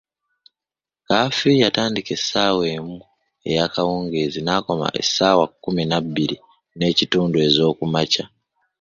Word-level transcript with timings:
Kafiyu 1.07 1.63
atandika 1.69 2.11
essaawa 2.17 2.63
emu 2.75 2.97
eyakawungeezi 3.49 4.39
n'akoma 4.43 4.87
essaawa 5.01 5.45
kumi 5.63 5.83
na 5.89 5.97
bbiri 6.05 6.37
n'ekitundu 6.77 7.37
ez'okumakya. 7.47 8.23